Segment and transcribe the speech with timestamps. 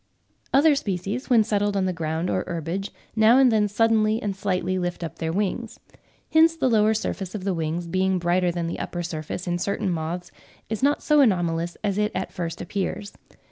[0.51, 4.79] Other species, when settled on the ground or herbage, now and then suddenly and slightly
[4.79, 5.79] lift up their wings.
[6.33, 9.91] Hence the lower surface of the wings being brighter than the upper surface in certain
[9.91, 10.31] moths
[10.71, 13.13] is not so anomalous as it at first appears.